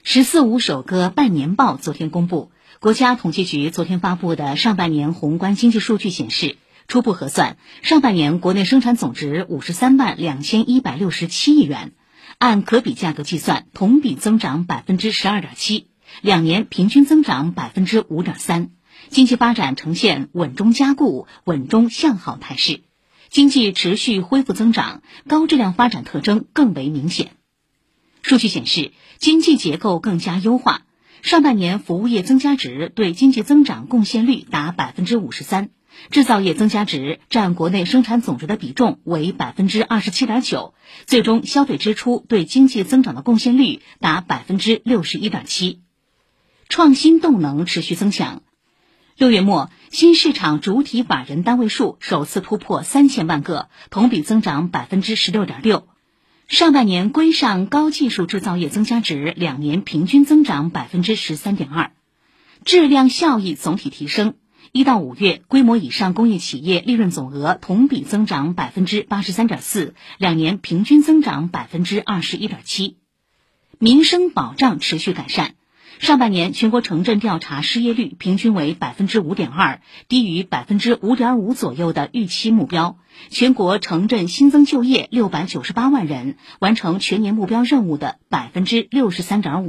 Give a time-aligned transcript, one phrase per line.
[0.02, 6.56] “十四五”首个半年报昨天公布，国家统计局昨天发布的上半年宏观经济数据显示，
[6.88, 11.92] 初步核算，上半年国内生产总值五十三万两千一百六十七亿元，
[12.38, 15.88] 按可比价格计算，同比增长百分之十二点七，
[16.22, 18.70] 两年平均增长百分之五点三，
[19.10, 22.80] 经济发展呈现稳中加固、稳中向好态势，
[23.28, 27.32] 经济持续恢复增长，高质量发展特征更为明显。
[28.22, 30.82] 数据显示，经济结构更加优化。
[31.22, 35.68] 上半年服务业增加值对经济增长贡献率达百分之五十三，
[36.10, 40.72] 制造业增加值占国内生产总值的比重为百分之二十七点九，
[41.06, 45.82] 最终消费支出对经济增长的贡献率达百分之六十一点七。
[46.70, 48.42] 创新动能持续增强。
[49.16, 55.86] 六月末，新市场主体法人单位数首次突破三千万个，同比增长百分之十六点六。
[56.50, 61.92] 上半年规上高技术制造业增加值两年平均增长百分之十三点二，
[62.64, 64.34] 质量效益总体提升。
[64.72, 72.96] 一到五月，规模以上工业企业利润总额同比增长百分之八十三点四，两年平均增长百分之二十一点七。
[73.78, 75.54] 民生保障持续改善。
[75.98, 82.96] 上半年全国城镇调查失业率平均为百分之五点二，低于百分之五点五左右的预期目标。
[83.28, 89.68] 全国城镇新增就业六百九十八万人，完成全年目标任务的百分之六十三点五。